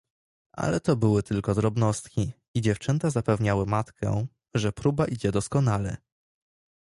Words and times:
"Ale 0.53 0.79
to 0.79 0.95
były 0.95 1.23
tylko 1.23 1.55
drobnostki 1.55 2.33
i 2.53 2.61
dziewczęta 2.61 3.09
zapewniały 3.09 3.65
matkę, 3.65 4.27
że 4.55 4.71
próba 4.71 5.05
idzie 5.07 5.31
doskonale." 5.31 5.97